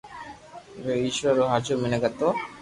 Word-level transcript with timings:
جو 0.83 0.89
اآݾور 0.99 1.33
رو 1.37 1.45
ھاچو 1.51 1.73
مينک 1.81 2.03
ھتو 2.09 2.27